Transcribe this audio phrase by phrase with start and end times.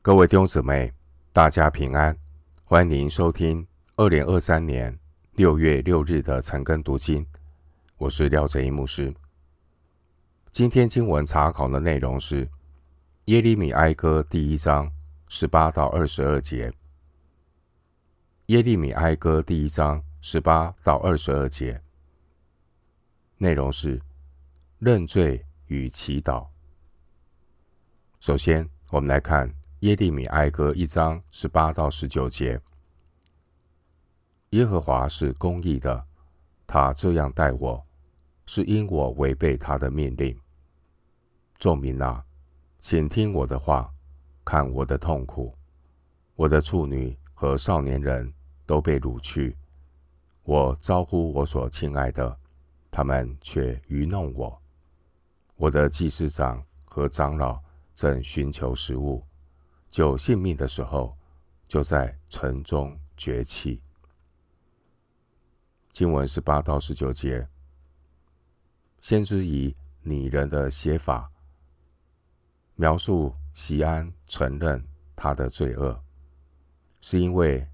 [0.00, 0.92] 各位弟兄姊妹，
[1.32, 2.16] 大家平安！
[2.64, 4.96] 欢迎收听二零二三年
[5.32, 7.26] 六月六日的晨更读经。
[7.96, 9.12] 我是廖哲一牧师。
[10.52, 12.48] 今天经文查考的内容是
[13.24, 14.90] 耶利米哀歌第一章
[15.26, 16.72] 十八到二十二节。
[18.46, 21.82] 耶利米哀歌第一章十八到二十二节，
[23.36, 24.00] 内容是
[24.78, 26.46] 认罪与祈祷。
[28.20, 32.60] 首先，我们来看耶利米哀歌一章十八到十九节。
[34.50, 36.04] 耶和华是公义的，
[36.66, 37.86] 他这样待我，
[38.44, 40.36] 是因我违背他的命令。
[41.58, 42.24] 众民啊，
[42.80, 43.88] 请听我的话，
[44.44, 45.54] 看我的痛苦。
[46.34, 48.34] 我的处女和少年人
[48.66, 49.56] 都被掳去，
[50.42, 52.36] 我招呼我所亲爱的，
[52.90, 54.60] 他们却愚弄我。
[55.54, 57.62] 我的祭司长和长老。
[57.98, 59.26] 正寻求食物、
[59.90, 61.16] 救性命的时候，
[61.66, 63.80] 就在城中绝气。
[65.92, 67.48] 经文十八到十九节，
[69.00, 71.30] 先知以拟人的写法
[72.76, 74.86] 描述西安承认
[75.16, 76.00] 他的罪恶，
[77.00, 77.66] 是因为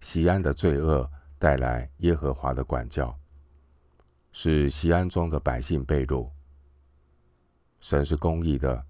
[0.00, 3.18] 西安的罪恶带来耶和华的管教，
[4.30, 6.30] 使西安中的百姓被掳。
[7.80, 8.86] 神是公义的。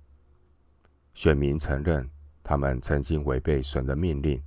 [1.12, 2.08] 选民承认
[2.42, 4.42] 他们曾经违背神的命令，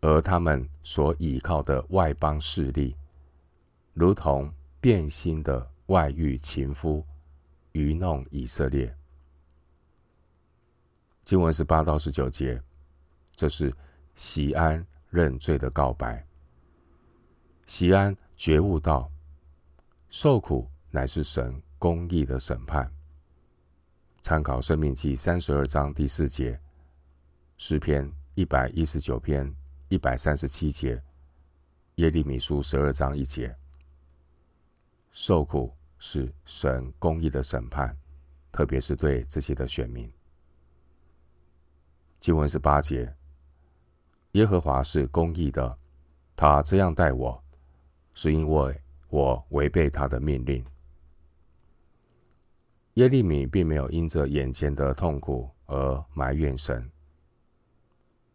[0.00, 2.96] 而他们所倚靠的外邦势力，
[3.92, 7.04] 如同变心的外遇情夫，
[7.72, 8.94] 愚弄以色列。
[11.24, 12.60] 经文是八到十九节，
[13.34, 13.74] 这是
[14.14, 16.26] 锡安认罪的告白。
[17.66, 19.10] 锡安觉悟到，
[20.10, 22.90] 受苦乃是神公义的审判。
[24.20, 26.60] 参考《生命记》三十二章第四节，
[27.56, 29.54] 诗篇一百一十九篇
[29.88, 31.00] 一百三十七节，
[31.96, 33.54] 耶利米书十二章一节。
[35.12, 37.96] 受苦是神公义的审判，
[38.50, 40.12] 特别是对这些的选民。
[42.18, 43.14] 经文是八节，
[44.32, 45.78] 耶和华是公义的，
[46.34, 47.42] 他这样待我，
[48.14, 50.64] 是因为我违背他的命令。
[52.94, 56.90] 耶利米并没有因着眼前的痛苦而埋怨神。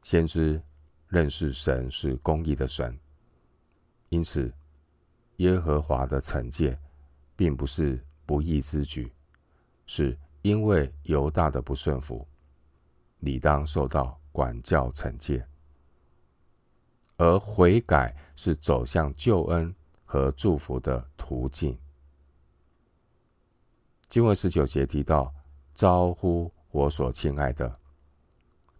[0.01, 0.61] 先知
[1.07, 2.97] 认识神是公义的神，
[4.09, 4.51] 因此
[5.37, 6.77] 耶和华的惩戒
[7.35, 9.11] 并不是不义之举，
[9.85, 12.27] 是因为犹大的不顺服，
[13.19, 15.45] 理当受到管教惩戒。
[17.17, 21.77] 而悔改是走向救恩和祝福的途径。
[24.07, 25.33] 经文十九节提到
[25.75, 27.77] 招呼我所亲爱的，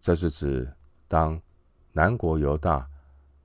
[0.00, 0.72] 这是指
[1.10, 1.42] 当
[1.90, 2.88] 南国犹大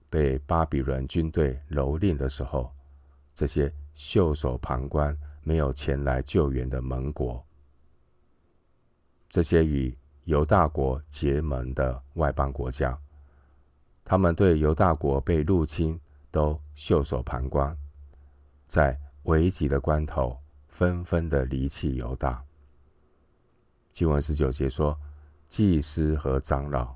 [0.08, 2.72] 被巴比伦军队蹂躏的时候，
[3.34, 7.44] 这些袖手旁观、没有前来救援的盟国，
[9.28, 12.96] 这些与犹大国结盟的外邦国家，
[14.03, 16.00] 他们对犹大国被入侵
[16.30, 17.76] 都袖手旁观，
[18.68, 20.40] 在危急的关头。
[20.68, 22.44] 纷纷的离弃犹大。
[23.94, 25.00] 经文十九节说，
[25.47, 26.94] 祭司和长老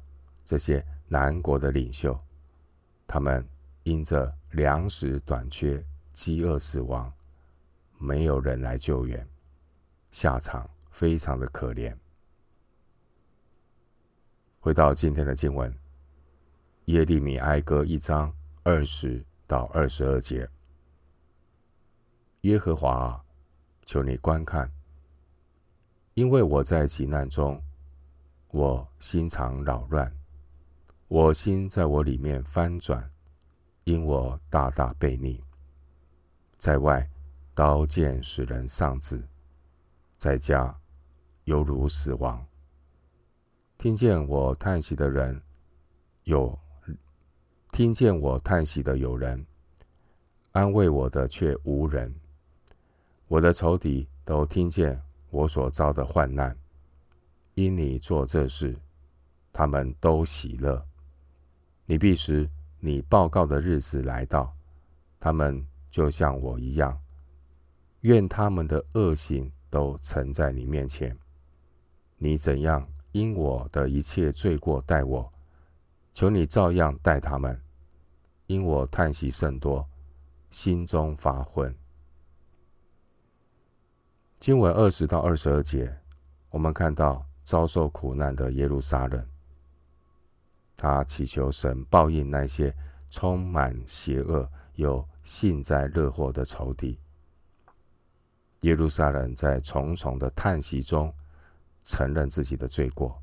[0.50, 2.20] 这些南国的领袖，
[3.06, 3.48] 他们
[3.84, 5.80] 因着粮食短缺、
[6.12, 7.14] 饥饿死亡，
[8.00, 9.24] 没有人来救援，
[10.10, 11.96] 下场非常的可怜。
[14.60, 15.72] 回到今天的经文，
[16.86, 18.34] 耶利米哀歌一章
[18.64, 20.50] 二十到二十二节，
[22.42, 23.24] 耶和华。
[23.86, 24.72] 求你观看，
[26.16, 27.62] 因为我在急难中，
[28.50, 30.12] 我心肠扰乱，
[31.10, 33.10] 我心在我里面翻转，
[33.84, 35.44] 因我大大悖逆。
[36.56, 37.10] 在外，
[37.56, 39.18] 刀剑使人丧志；
[40.18, 40.80] 在家，
[41.46, 42.46] 犹如死亡。
[43.80, 45.42] 听见我叹息的人，
[46.26, 46.56] 有
[47.72, 49.44] 听见我叹息的有人，
[50.52, 52.14] 安慰我的却无人。
[53.28, 55.02] 我的仇敌都听见
[55.32, 56.56] 我所遭的患难，
[57.56, 58.78] 因你做这事，
[59.52, 60.86] 他们都喜乐。
[61.90, 62.48] 你必使
[62.80, 64.56] 你报告的日子来到，
[65.20, 66.96] 他们就像我一样。
[68.02, 71.18] 愿他们的恶行都呈在你面前。
[72.16, 75.34] 你怎样因我的一切罪过待我，
[76.14, 77.60] 求你照样待他们。
[78.46, 79.84] 因我叹息甚多，
[80.52, 81.76] 心中发昏。
[84.40, 85.92] 经文二十到二十二节，
[86.52, 89.28] 我们看到遭受苦难的耶路撒冷，
[90.82, 92.74] 他祈求神报应那些
[93.10, 96.98] 充满邪恶又幸灾乐祸的仇敌。
[98.62, 101.14] 耶路撒冷在重重的叹息中
[101.84, 103.22] 承认自己的罪过。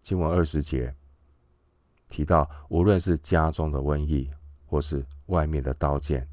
[0.00, 0.94] 经文二十节
[2.06, 4.30] 提到，无论是家中的瘟疫，
[4.64, 6.26] 或是外面的刀剑，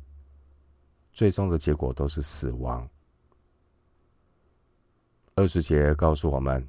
[1.12, 2.88] 最终的结果都是死亡。
[5.34, 6.64] 二十节告诉我们，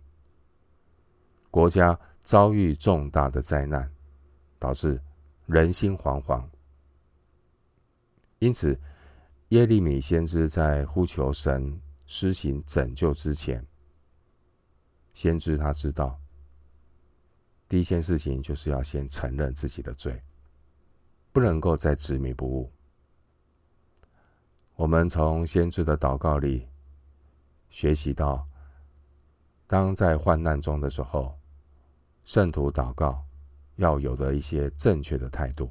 [1.51, 3.89] 国家遭遇重大的灾难，
[4.59, 5.01] 导致
[5.47, 6.45] 人心惶惶。
[8.41, 8.77] 因此，
[9.51, 13.65] 耶利米先知在呼求神施行拯救之前，
[15.13, 16.19] 先知他知道，
[17.69, 20.21] 第一件事情就是要先承认自己的罪，
[21.31, 22.73] 不能够再执迷不悟。
[24.75, 26.67] 我们从先知的祷告里
[27.71, 28.45] 学习到，
[29.69, 31.39] 当在患难中的时候，
[32.27, 33.25] 圣徒祷告
[33.77, 35.71] 要有的一些正确的态度。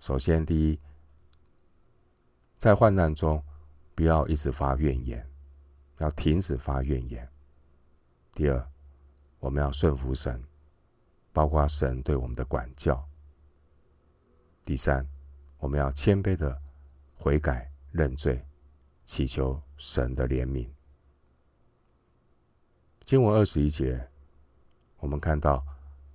[0.00, 0.78] 首先，第一。
[2.58, 3.40] 在患难中，
[3.94, 5.24] 不要一直发怨言，
[5.98, 7.26] 要停止发怨言。
[8.32, 8.68] 第二，
[9.38, 10.42] 我们要顺服神，
[11.32, 13.08] 包括神对我们的管教。
[14.64, 15.06] 第三，
[15.58, 16.60] 我们要谦卑的
[17.14, 18.44] 悔改认罪，
[19.04, 20.68] 祈求神的怜悯。
[23.02, 24.04] 经文二十一节，
[24.98, 25.64] 我们看到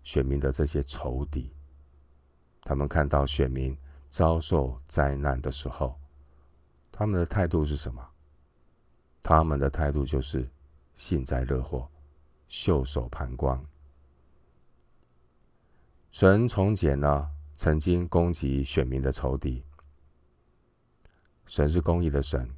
[0.03, 1.53] 选民的这些仇敌，
[2.63, 3.77] 他们看到选民
[4.09, 5.97] 遭受灾难的时候。
[6.91, 8.05] 他们的态度是什么？
[9.23, 10.49] 他们的态度就是
[10.93, 11.89] 幸灾乐祸、
[12.47, 13.59] 袖手旁观。
[16.11, 19.63] 神从简呢曾经攻击选民的仇敌。
[21.45, 22.49] 神是公义的神，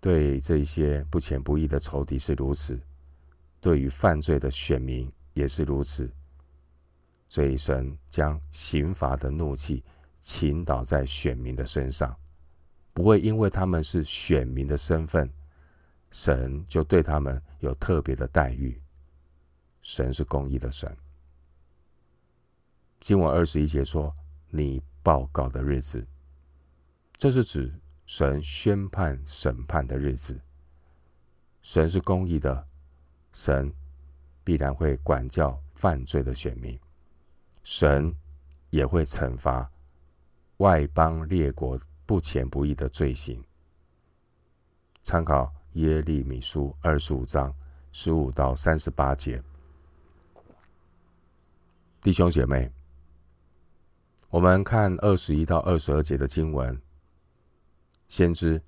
[0.00, 2.80] 对这些不虔不义的仇敌是如此，
[3.64, 6.12] 对于犯罪的选民也是如此。
[7.30, 9.82] 所以神将刑罚的怒气
[10.20, 12.14] 倾倒在选民的身上。
[12.92, 15.32] 不会因为他们是选民的身份，
[16.10, 18.78] 神就对他们有特别的待遇。
[19.80, 20.94] 神是公义的神。
[23.00, 24.14] 经文二十一节说
[24.52, 26.06] ：“你报告的日子”，
[27.16, 27.72] 这是指
[28.04, 30.38] 神宣判审判的日子。
[31.62, 32.68] 神是公义的，
[33.34, 33.70] 神
[34.42, 36.80] 必然会管教犯罪的选民，
[37.62, 38.10] 神
[38.70, 39.70] 也会惩罚
[40.56, 41.78] 外邦列国。
[42.06, 43.42] 不虔不义的罪行。
[45.02, 47.50] 参考耶利米书二十五章
[47.92, 49.42] 十五到三十八节。
[52.02, 52.70] 弟兄姐妹，
[54.28, 56.78] 我们看二十一到二十二节的经文，
[58.06, 58.60] 先知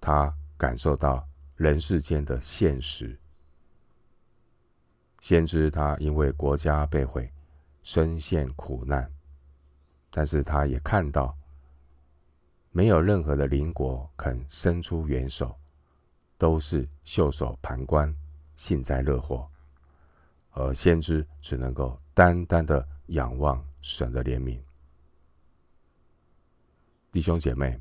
[0.00, 3.20] 他感受到人世间的现实。
[5.20, 7.30] 先知他因为国家被毁，
[7.82, 9.10] 深陷苦难，
[10.10, 11.36] 但是他也看到。
[12.70, 15.58] 没有任何的邻国肯伸出援手，
[16.36, 18.14] 都是袖手旁观、
[18.54, 19.48] 幸灾乐祸，
[20.52, 24.60] 而先知只能够单单的仰望神的怜悯。
[27.10, 27.80] 弟兄姐妹，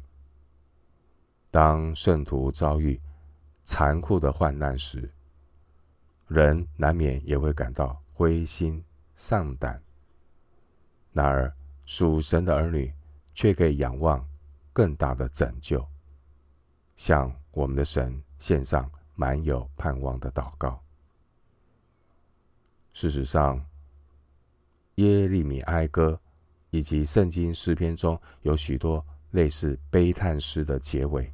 [1.51, 2.99] 当圣徒遭遇
[3.65, 5.13] 残酷的患难时，
[6.27, 8.83] 人难免也会感到灰心
[9.15, 9.81] 丧胆。
[11.13, 11.53] 然而，
[11.85, 12.93] 属神的儿女
[13.33, 14.25] 却可以仰望。
[14.73, 15.83] 更大的拯救，
[16.95, 20.79] 向我们的神献上满有盼望的祷告。
[22.93, 23.65] 事实上，
[24.97, 26.21] 耶利米哀歌
[26.69, 31.33] 以及圣经诗篇中有许多类似悲叹诗的结尾，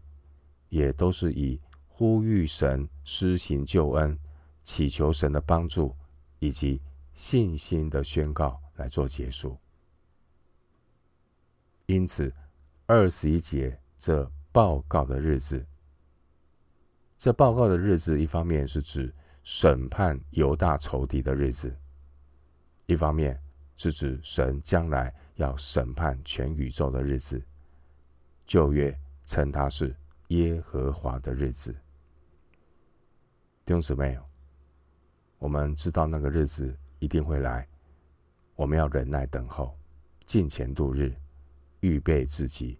[0.69, 4.17] 也都是以呼吁神施行救恩、
[4.63, 5.95] 祈求神的帮助
[6.39, 6.81] 以及
[7.13, 9.57] 信心的宣告来做结束。
[11.85, 12.33] 因此。
[12.85, 15.65] 二十一节，这报告的日子，
[17.17, 21.73] 这报告的日子，一方面是指审判犹大仇敌的日子，
[22.87, 23.41] 一方面
[23.77, 27.41] 是指神将来要审判全宇宙的日子。
[28.45, 29.95] 旧约称它是
[30.27, 31.71] 耶和华的日子。
[33.65, 34.19] 弟兄姊妹，
[35.43, 37.67] 我们知道那个日子一定会来，
[38.55, 39.77] 我们要忍耐等候，
[40.25, 41.13] 敬虔度日。
[41.81, 42.79] 预备自己，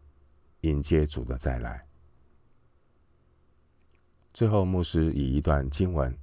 [0.62, 1.86] 迎接主的再来。
[4.34, 6.18] 最后，牧师以一段经文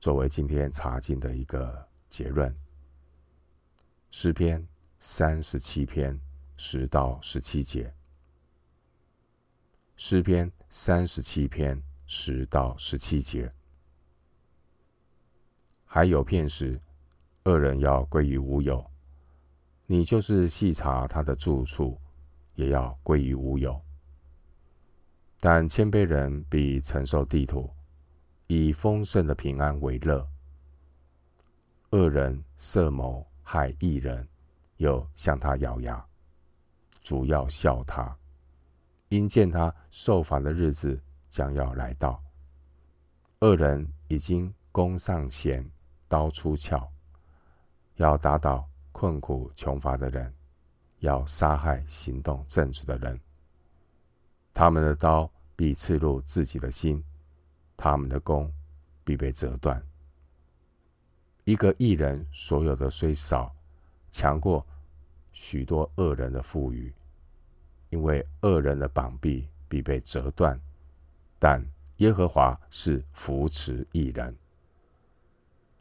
[0.00, 2.56] 作为今天查经的一个结论：
[4.10, 4.66] 诗篇
[4.98, 6.18] 三十七篇
[6.56, 7.92] 十到十七节。
[9.98, 13.52] 诗篇三十七篇十到十七节，
[15.94, 16.80] 还有片时，
[17.44, 18.82] 恶人要归于无有；
[19.84, 22.00] 你就是细查他的住处，
[22.54, 23.78] 也要归于无有。
[25.38, 27.68] 但谦卑人必承受地土，
[28.46, 30.26] 以丰盛的平安为乐。
[31.90, 34.26] 恶人设谋害一人，
[34.78, 36.02] 又向他咬牙，
[37.02, 38.16] 主要笑他，
[39.10, 42.18] 因见他受罚的日子将要来到。
[43.40, 45.62] 恶人已经攻上前，
[46.12, 46.86] 刀出鞘，
[47.94, 50.30] 要打倒困苦穷乏的人，
[50.98, 53.18] 要杀害行动正直的人。
[54.52, 57.02] 他们的刀必刺入自己的心，
[57.78, 58.52] 他们的弓
[59.02, 59.82] 必被折断。
[61.44, 63.50] 一个义人所有的虽少，
[64.10, 64.66] 强过
[65.32, 66.94] 许多恶人的富裕，
[67.88, 70.60] 因为恶人的膀臂必被折断，
[71.38, 71.64] 但
[71.96, 74.36] 耶和华是扶持义人。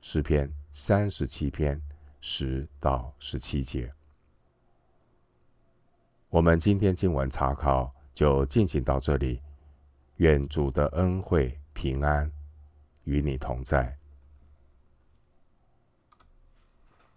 [0.01, 1.79] 诗篇三十七篇
[2.19, 3.93] 十到十七节。
[6.27, 9.39] 我们今天经文查考就进行到这里，
[10.15, 12.29] 愿主的恩惠平安
[13.03, 13.95] 与你同在。